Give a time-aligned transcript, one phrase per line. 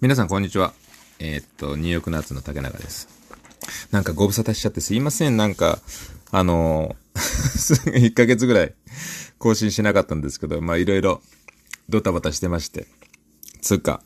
[0.00, 0.72] 皆さんこんにちは。
[1.18, 3.06] えー、っと、ニューヨークナッツの竹中です。
[3.90, 5.36] なんかご無沙汰しちゃってすいません。
[5.36, 5.78] なんか、
[6.30, 8.74] あのー、 1ヶ月ぐらい
[9.36, 11.20] 更新しなかったんですけど、まあいろいろ
[11.90, 12.86] ドタバタしてまして。
[13.60, 14.02] つうか、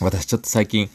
[0.00, 0.88] 私ちょっと最近、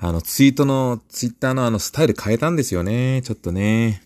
[0.00, 3.22] あの、ツイートの、ツイッターのあの、スタイル変えたんですよね。
[3.22, 4.02] ちょっとね。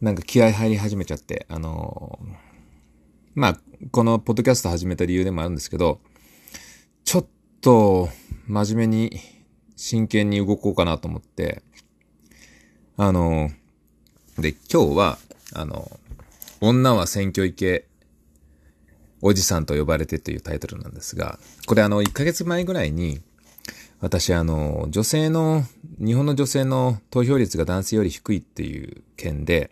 [0.00, 2.26] なんか気合入り始めちゃって、あのー、
[3.36, 3.60] まあ、
[3.92, 6.00] このポッドキャスト始めた理由でもあるんですけど、
[7.04, 7.26] ちょっ
[7.64, 8.10] と、
[8.46, 9.20] 真面目に、
[9.74, 11.62] 真剣に動こうかなと思って、
[12.98, 13.50] あの、
[14.38, 15.18] で、今日は、
[15.54, 15.90] あの、
[16.60, 17.86] 女は選挙行け、
[19.22, 23.22] おじさんと呼ばれてというタイトルなんですが、これあの、1ヶ月前ぐらいに、
[24.00, 25.64] 私、あの、女性の、
[25.98, 29.70] 日本の女性の投票率が男性より低いっていう件で、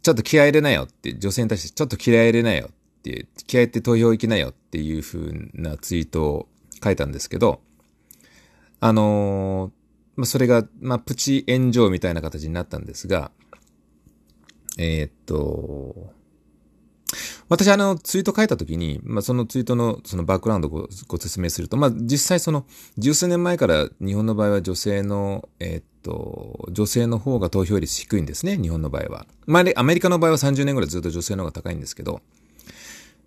[0.00, 2.74] ちょっと気合入れなよって、女性に対してちょっと気合入れなよっ、
[3.46, 6.48] 気合って投票行きなよっていう風なツイートを
[6.82, 7.60] 書いたんですけど、
[8.80, 9.72] あの
[10.16, 13.30] まあ、それが、まあ、プチ炎上みたいな形になったんですが、
[14.78, 16.14] えー、っと、
[17.48, 22.66] 私あの、ツイート書いたときに、まあ、そのツイートのそのバックグラウンドをご説明すると、まあ、実際その、
[22.98, 29.26] 十数年前から日本の場合は女性の、えー、っと、女性の方が投票率低いんですね、日本の場合は。
[29.46, 32.20] まあ、アメリカの場合は30年ぐらいずっと女性の方が高いんですけど、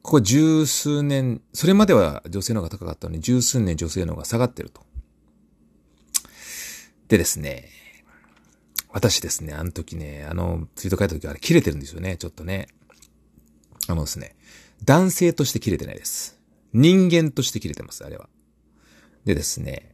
[0.09, 4.81] ここ十数年、それまでは女性の方が高かったのに、十数年女性の方が下がってると。
[7.09, 7.69] でですね、
[8.91, 12.69] 私ですね、あの時ね、あの、ツイート書いた時あれ切れてるんですよね、ちょっとね。
[13.87, 14.35] あのですね、
[14.83, 16.39] 男性として切れてないです。
[16.73, 18.29] 人間として切れてます、あれは。
[19.25, 19.93] でですね、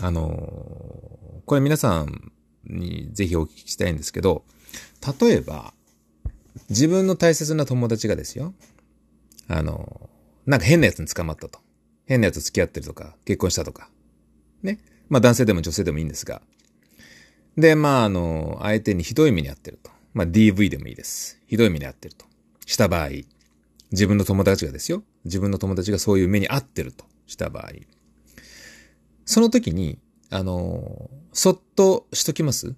[0.00, 2.32] あのー、これ皆さん
[2.64, 4.42] にぜひお聞きしたいんですけど、
[5.20, 5.74] 例えば、
[6.70, 8.54] 自分の大切な友達がですよ、
[9.52, 10.08] あの、
[10.46, 11.58] なんか変なやつに捕まったと。
[12.06, 13.90] 変なやつ付き合ってるとか、結婚したとか。
[14.62, 14.78] ね。
[15.08, 16.40] まあ男性でも女性でもいいんですが。
[17.56, 19.90] で、まああの、相手にひどい目に遭ってると。
[20.14, 21.40] まあ DV でもいいです。
[21.48, 22.26] ひどい目に遭ってると。
[22.64, 23.08] した場合、
[23.90, 25.02] 自分の友達がですよ。
[25.24, 27.70] 自分の友達がそういう目に遭ってるとした場合、
[29.24, 29.98] その時に、
[30.30, 32.74] あの、そっとしときます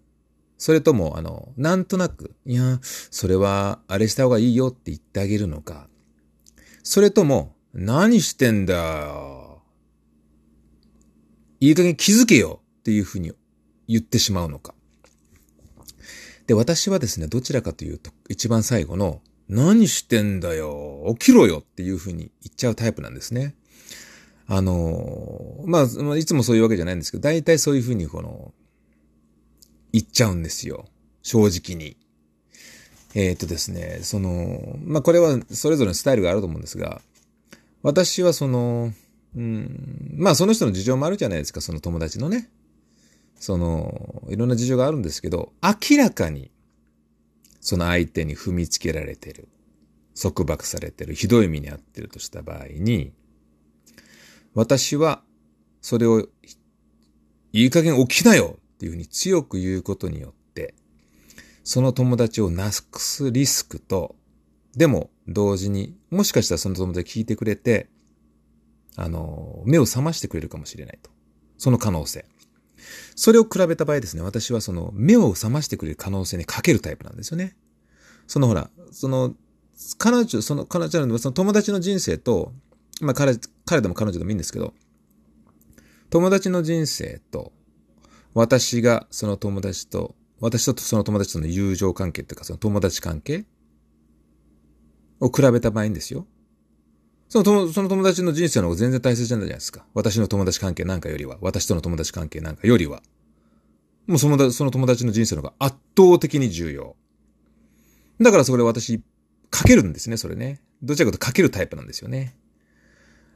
[0.56, 5.88] それとも、あの、なんとなく、いや、それは、あれした方がいいよって言ってあげるのか、
[6.82, 9.62] それとも、何してんだよ。
[11.60, 13.32] いい加減気づけよっていうふうに
[13.88, 14.74] 言ってしまうのか。
[16.46, 23.54] で、私はですね、どちらかというと、一番最後の、何してんだよ起きろよっていうふうに言っちゃうタイプなんですね。
[24.46, 28.52] あの、まあ、いつもそういうわけじゃないんですけど、大体そういうふうにこの、
[29.92, 30.86] 言っちゃうんですよ。
[31.22, 31.96] 正直に。
[33.14, 37.02] えー、っとですね、その、まあ、これはそれぞれのスタイルがあると思うんですが、
[37.82, 38.92] 私はその、
[39.36, 42.48] うん、まあその人の事情もあるじゃないですか、その友達のね。
[43.38, 46.50] その、いろんな事情があるんですけど、明らかに
[47.62, 49.48] その相手に踏みつけられてる、
[50.20, 53.12] 束縛されてる、ひどい目に遭ってるとした場合に、
[54.54, 55.22] 私は
[55.80, 56.28] それを
[57.52, 60.74] いい加減起きなよっていうふうに強く言うことによって、
[61.64, 64.16] その友達をなくすリスクと、
[64.76, 67.88] でも同時に、もしかしたらその友達聞いてくれて、
[68.96, 71.10] あの、目を覚ましてくれるかもしれないと。
[71.58, 72.24] その可能性。
[73.14, 77.56] それを比べた場合ですね、私はその目を覚ましてくれる可能性にかけるタイプなんですよね。
[78.26, 79.34] そのほら、その、
[79.98, 82.52] 彼女、その彼女のその友達の人生と、
[83.00, 84.74] まあ彼、彼でも彼女でもいいんですけど、
[86.10, 87.52] 友達の人生と、
[88.34, 93.44] 私がその友達と、私とその友達との友情関係っていうか、その友達関係
[95.20, 96.26] を比べた場合にですよ。
[97.28, 99.86] その友その友達の人生の方が全然大切じゃないですか。
[99.94, 103.04] 私の友達関係なんかよりは、私との友達関係なんかよりは。
[104.08, 106.96] もうそのその友達の人生の方が圧倒的に重要。
[108.20, 109.00] だからそれ私、
[109.48, 110.60] かけるんですね、それね。
[110.82, 112.34] どちらかというとかけるタイプなんですよね。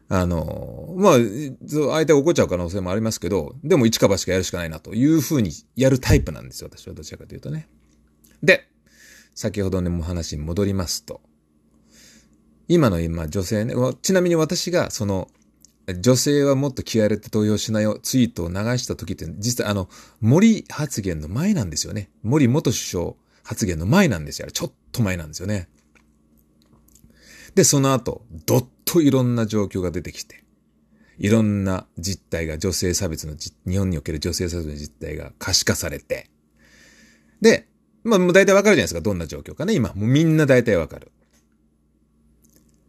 [0.08, 7.68] あの、まあ、相手が怒っちゃう可能性もありますけど、でも一か八かやるしかないなというふうにやるタイプなんですよ、私はどちらかというとね。
[8.42, 8.68] で、
[9.34, 11.20] 先ほどの話に戻りますと、
[12.68, 15.28] 今の今、女性ね、ちなみに私が、その、
[16.00, 19.88] 女性はもっと気合入れて投票しないよ、ツイートを流した時って、実はあの、
[20.20, 22.10] 森発言の前なんですよね。
[22.22, 23.12] 森元首相
[23.44, 24.48] 発言の前なんですよ。
[24.50, 25.68] ちょっと前なんですよね。
[27.54, 30.42] で、その後、どっといろんな状況が出てきて、
[31.18, 36.30] いろんな実態が、女性差別の、日本における女性差別の実態が可視化されて、
[37.42, 37.68] で、
[38.04, 39.00] まあ、もう大体わかるじゃないですか。
[39.00, 39.74] どんな状況かね。
[39.74, 41.10] 今、もうみんな大体わかる。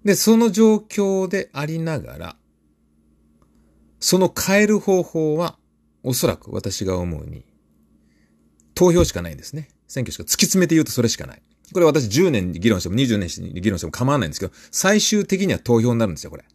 [0.05, 2.35] で、その状況でありながら、
[3.99, 5.57] その変える方法は、
[6.03, 7.43] おそらく私が思うに、
[8.75, 9.69] 投票しかないんですね。
[9.87, 11.41] 選挙しか突き詰めて言うとそれしかない。
[11.73, 16.45] これ私10年議論しても20年に議論しても構わないんですけど、最終的には投票になるんですよ、これ。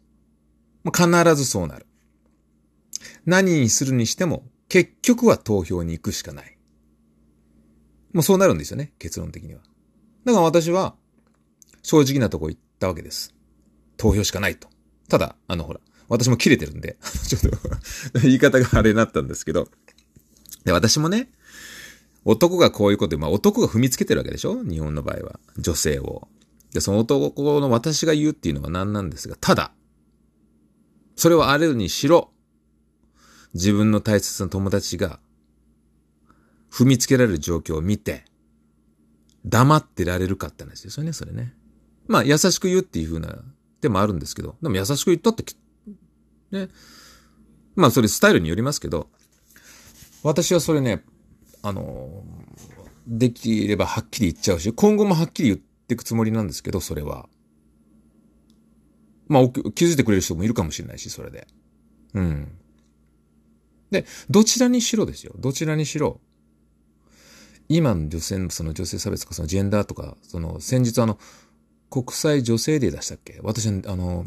[0.83, 1.85] もう必ずそうなる。
[3.25, 6.57] 何にするにしても、結局は投票に行くしかない。
[8.13, 9.61] もうそうなるんですよね、結論的には。
[10.25, 10.95] だから私は、
[11.83, 13.35] 正直なとこ言ったわけです。
[13.97, 14.69] 投票しかないと。
[15.09, 19.69] ただ、あのほら、私も切れてるんで、 ちょっと言い方があれになったんですけど、
[20.63, 21.29] で、私もね、
[22.25, 24.63] 男がこういうことで、まあ男が踏みつけてるわけでしょ？
[24.63, 25.39] 日本の場合は。
[25.57, 26.27] 女性を。
[26.71, 29.73] で、その男の私が言うっていうのは何なんですが、ただ、
[31.15, 32.31] それはあるにしろ、
[33.53, 35.19] 自分の大切な友達が、
[36.71, 38.25] 踏みつけられる状況を見て、
[39.45, 41.53] 黙ってられるかって話ですよね、それね。
[42.07, 43.43] まあ、優しく言うっていう風な
[43.81, 45.45] 手もあるんですけど、でも優しく言ったって、
[46.49, 46.69] ね。
[47.75, 49.09] まあ、それスタイルによりますけど、
[50.23, 51.03] 私はそれね、
[51.63, 52.23] あの、
[53.07, 57.27] できればはっきり言っちゃうし、今後もはっきり言っていくつもりなんですけど、それは。
[59.27, 61.47] まあ、気づいてくれる人もいるかもしれないし、それで。
[62.13, 62.51] うん。
[63.91, 65.33] で、どちらにしろですよ。
[65.39, 66.19] どちらにしろ。
[67.69, 71.17] 今の女性の、その女性差別とか、そのジェンダーとか、その、先日あの、
[71.89, 73.39] 国際女性デー出したっけ？
[73.41, 74.25] 私、あの、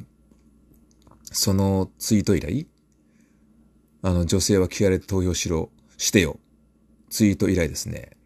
[1.24, 2.66] そのツイート以来、
[4.02, 6.38] あの、女性は気合で投票しろ、してよ。
[7.10, 8.16] ツイート以来ですね。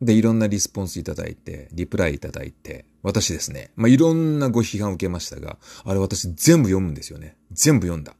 [0.00, 7.36] で、いろんなリスポンスいただいて、リプライいただいて、私ですね、まあ、いろんなご批判を受けましたが、あれ私全部読むんですよね。
[7.52, 8.14] 全部読んだ。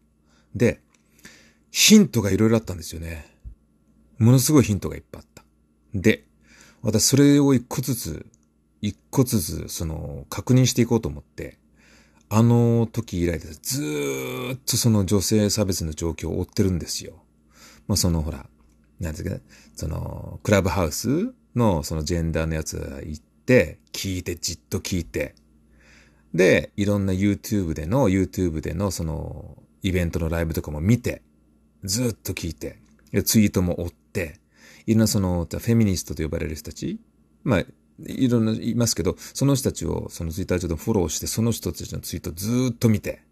[0.54, 0.80] で、
[1.70, 3.26] ヒントがいろいろあったんですよね。
[4.18, 5.44] ものすごいヒントがいっぱいあった。
[5.94, 6.24] で、
[6.82, 8.26] 私それを一個ずつ、
[8.80, 11.58] 一個ずつ、その、確認していこうと思って、
[12.28, 13.60] あの時以来です。
[13.62, 17.22] ずーっとその女性差別の状況を追ってるんですよ。
[17.86, 18.46] まあ、そのほら、
[19.02, 19.36] なんですか、
[19.74, 25.34] その、クラブハウスのそのジェンダーのやつ行って、聞いて、じっと聞いて、
[26.32, 31.22] で、いろんな YouTube での、YouTube でのその、イベントのライブとかも見て、
[31.82, 32.78] ずっと聞いて、
[33.24, 34.40] ツイートも追って、
[34.86, 37.00] いろんなその、フェミニストと呼ばれる人たち、
[37.42, 37.64] まあ、
[38.06, 43.22] いろんな、いますけど、その人たちを、そのツイッター上でフォローして、その人たちのツイートずっと見て、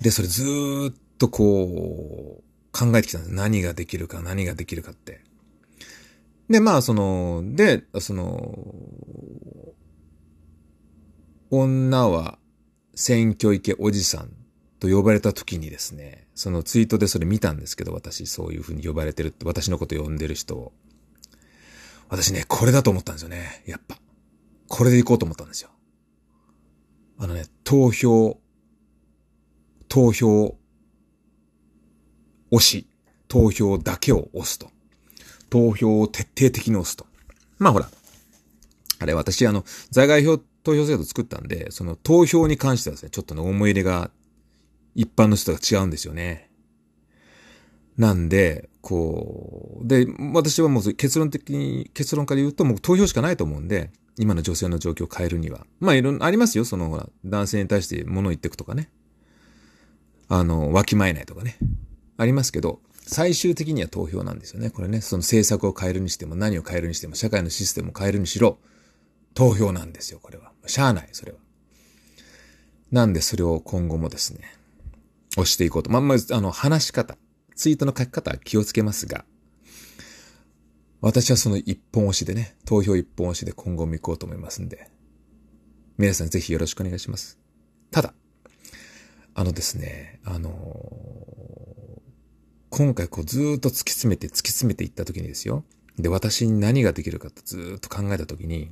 [0.00, 0.42] で、それず
[0.90, 2.46] っとこう、
[2.76, 3.32] 考えてきたんです。
[3.32, 5.22] 何ができるか、何ができるかって。
[6.50, 8.74] で、まあ、その、で、その、
[11.50, 12.38] 女は
[12.94, 14.32] 選挙池おじさん
[14.78, 20.72] と呼ばれた時にですね、そのツイートでそれ見たんですけど、私そういう風に呼ばれてるって、私のこと呼んでる人を。
[22.08, 23.62] 私ね、これだと思ったんですよね。
[23.66, 23.98] やっぱ。
[24.68, 25.70] これで行こうと思ったんですよ。
[27.18, 28.38] あのね、投票、
[29.88, 30.58] 投票
[32.50, 32.86] 押し、
[33.28, 34.70] 投票だけを押すと。
[35.50, 37.06] 投票を徹底的に押すと。
[37.58, 37.90] まあほら、
[38.98, 44.10] あれ私あの、在外票投票制度作ったんで、その投票に関してはですね、ちょっとね、思い入れが
[44.94, 46.50] 一般の人が違うんですよね。
[47.96, 55.66] なんで、こう、で、私はもう結論的に、結論から言うともう投票しかないと思うんで、今の女性の状況を変えるには。
[55.80, 58.90] まあいろんな、ありますよ、そのほら、男性に対して物言っていくとかね。
[60.28, 61.58] あの、わきまえないとかね。
[62.16, 64.70] ありますけど、最終的には投票なんですよね。
[64.70, 68.58] これね、その政策を変えるにしても何を変えるにしても、社会のシステムを変えるにしろ、
[69.34, 70.52] 投票なんですよ、これは。
[70.66, 71.38] しゃあない、それは。
[72.90, 74.40] なんでそれを今後もですね、
[75.36, 75.90] 押していこうと。
[75.90, 77.16] まあ、まず、あの、話し方、
[77.54, 79.24] ツイートの書き方は気をつけますが、
[81.00, 84.90] 私はその一本押しでね、投票一本押しで今後も行こうと思いますんで、
[85.98, 87.38] 皆さんぜひよろしくお願いします。
[87.90, 88.14] ただ、
[89.34, 90.50] あのですね、あの
[92.70, 95.64] 今回こうずっと突き詰めて突き詰めていった時にですよ。
[95.98, 98.70] で、私に何ができるかとずっと考えた時に、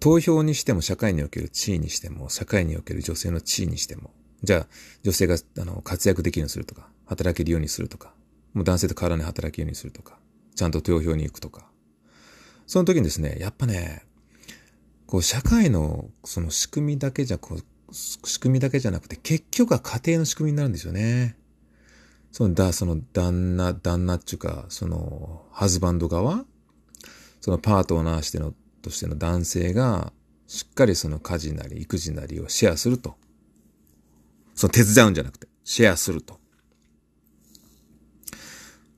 [0.00, 4.10] 投票にしても社会における地位にしても、社会における女性の地位にしても、
[4.42, 4.66] じゃあ
[5.02, 8.14] 女性があの活躍できるようにするとか、働けるようにするとか、
[8.54, 10.18] もう男性と変わらない働けるようにするとか、
[10.54, 11.68] ちゃんと投票に行くとか。
[12.66, 14.02] その時にですね、やっぱね、
[15.06, 21.36] こう社会のその仕組みだけじゃこう、仕組みだけじゃなくて結局は家庭の仕組みになるんですよね。
[22.32, 26.44] その、だ、その旦那、旦那っていうか、その、ハズバンド側
[27.40, 30.12] そのパートナーしての、としての男性が、
[30.46, 33.16] しっかりその家事なり育児なりをシェアすると。
[34.54, 36.40] その手伝うんじゃなくて、シェアすると。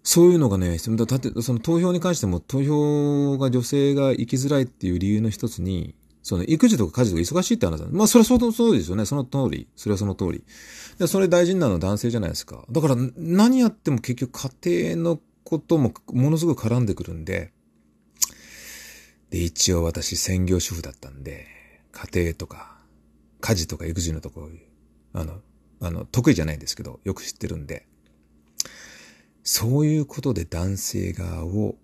[0.05, 7.87] そういうのがね、その投票に関しても投票が女性が行きづらいっていう理由の一つに、その、育児とか家事とか忙しいって話だ。
[7.90, 9.04] まあ、それはその通りですよね。
[9.04, 9.69] その通り。
[9.76, 10.43] それはその通り。
[10.99, 12.64] で、それ大事なのは男性じゃないですか。
[12.71, 17.52] だから、何やっても結局家庭のこともものすごく絡んでくるんで、
[19.28, 21.47] で、一応私専業主婦だったんで、
[21.93, 22.78] 家庭とか、
[23.40, 24.49] 家事とか育児のところ、
[25.12, 25.40] あの、
[25.81, 27.87] あの、得意じゃないんですけど、よく知ってるんで、
[29.43, 31.76] そういうことで男性側を、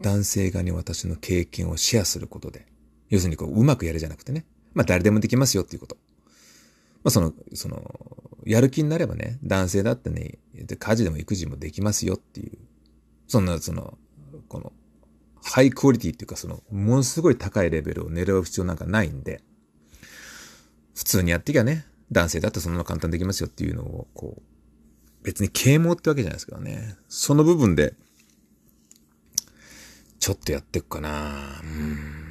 [0.00, 2.66] 男性側に私の経験をシェアすることで、
[3.08, 4.44] 要するにこう、うまくやるじゃなくてね。
[4.74, 5.96] まあ誰でもできますよっていうこと。
[7.04, 7.82] まあその、その、
[8.44, 10.38] やる気になればね、男性だってね、
[10.78, 12.58] 家事でも育児もできますよっていう。
[13.26, 13.98] そんな、その、
[14.48, 14.72] この、
[15.42, 19.42] ハイクオリティっていうかその、ものすごい高いレベルを狙う必要なんかないんで、
[20.94, 24.42] 普通にやっていきゃね、男性だってそんな簡単できますよっていうのを、こう、
[25.24, 26.96] 別に啓蒙ってわけじゃないですけどね。
[27.08, 27.94] その部分で、
[30.20, 31.60] ちょっとやっていくかな。
[31.62, 32.25] うん。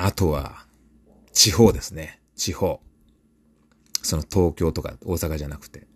[0.00, 0.64] あとは、
[1.32, 2.20] 地方ですね。
[2.36, 2.80] 地方。
[4.00, 5.88] その東京とか大阪じゃなくて。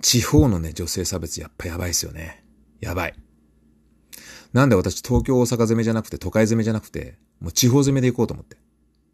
[0.00, 2.44] 地方のね、女性差別やっぱやばいですよね。
[2.80, 3.14] やばい。
[4.52, 8.56] なんで私東京大阪攻めじゃなくて都会攻めじゃなくて、もう地方攻めで行こうと思って。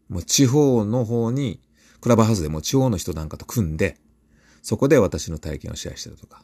[0.07, 1.59] もう地方の方に、
[1.99, 3.97] クラブハウスでも地方の人なんかと組んで、
[4.61, 6.43] そこで私の体験をシェアしてるとか。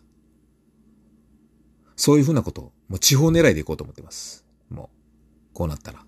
[1.95, 4.43] そういうふうなことを、もう地方狙いで行こうと思ってます。
[4.69, 4.89] も
[5.51, 6.03] う、こうなったら。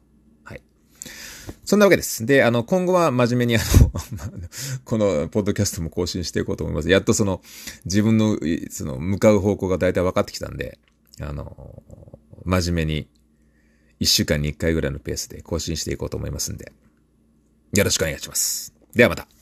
[1.76, 2.26] そんなわけです。
[2.26, 3.92] で、あの、今後は真面目にあの
[4.86, 6.90] このポッドキャストも更新していこうと思います。
[6.90, 7.42] やっとその、
[7.84, 8.40] 自分の、
[8.70, 10.80] その、向かう方向が大体分かってきたんで、
[11.20, 11.84] あの、
[12.46, 13.10] 真面目に、
[14.00, 16.72] 一週間に一回ぐらいのペースで更新していこうと思いますんで、
[17.74, 18.74] よろしくお願いします。
[18.94, 19.35] ではまた。